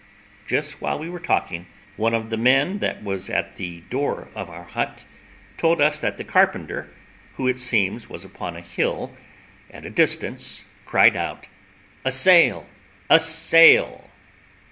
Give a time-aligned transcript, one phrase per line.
[0.47, 4.49] Just while we were talking, one of our men that was at the door of
[4.49, 5.05] our hut,
[5.57, 6.89] told us that the carpenter,
[7.35, 9.15] who it seems was upon a hill
[9.69, 11.47] at a distance, cried out,
[12.03, 12.67] "A sail!
[13.11, 14.09] a sail!"